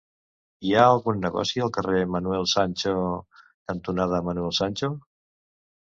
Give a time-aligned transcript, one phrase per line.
[0.67, 2.97] Hi ha algun negoci al carrer Manuel Sancho
[3.37, 4.95] cantonada Manuel Sancho?